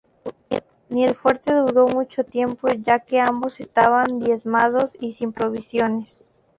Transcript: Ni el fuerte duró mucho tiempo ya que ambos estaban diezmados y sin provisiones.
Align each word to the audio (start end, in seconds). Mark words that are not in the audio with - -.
Ni 0.89 1.05
el 1.05 1.13
fuerte 1.13 1.53
duró 1.53 1.87
mucho 1.87 2.23
tiempo 2.23 2.67
ya 2.69 3.01
que 3.01 3.19
ambos 3.19 3.59
estaban 3.59 4.17
diezmados 4.17 4.97
y 4.99 5.11
sin 5.11 5.31
provisiones. 5.31 6.23